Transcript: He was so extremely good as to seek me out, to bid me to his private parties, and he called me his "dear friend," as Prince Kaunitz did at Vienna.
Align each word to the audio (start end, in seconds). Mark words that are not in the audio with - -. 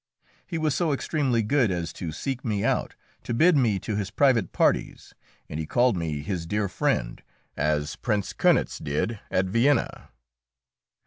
He 0.47 0.57
was 0.57 0.73
so 0.73 0.93
extremely 0.93 1.43
good 1.43 1.69
as 1.69 1.93
to 1.93 2.11
seek 2.11 2.43
me 2.43 2.63
out, 2.63 2.95
to 3.21 3.35
bid 3.35 3.55
me 3.55 3.77
to 3.81 3.95
his 3.95 4.09
private 4.09 4.51
parties, 4.51 5.13
and 5.47 5.59
he 5.59 5.67
called 5.67 5.95
me 5.95 6.23
his 6.23 6.47
"dear 6.47 6.67
friend," 6.67 7.21
as 7.55 7.97
Prince 7.97 8.33
Kaunitz 8.33 8.79
did 8.79 9.19
at 9.29 9.45
Vienna. 9.45 10.09